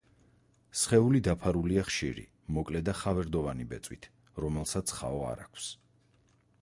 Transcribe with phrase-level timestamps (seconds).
[0.83, 2.23] სხეული დაფარულია ხშირი,
[2.57, 4.09] მოკლე და ხავერდოვანი ბეწვით,
[4.47, 5.69] რომელსაც ხაო არ აქვს.